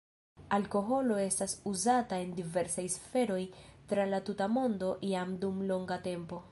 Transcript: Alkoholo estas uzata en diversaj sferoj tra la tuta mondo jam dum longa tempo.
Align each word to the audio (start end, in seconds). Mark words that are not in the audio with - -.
Alkoholo 0.55 1.17
estas 1.23 1.53
uzata 1.73 2.19
en 2.23 2.33
diversaj 2.39 2.87
sferoj 2.97 3.41
tra 3.93 4.09
la 4.15 4.25
tuta 4.31 4.53
mondo 4.59 4.93
jam 5.15 5.39
dum 5.45 5.65
longa 5.73 6.03
tempo. 6.13 6.39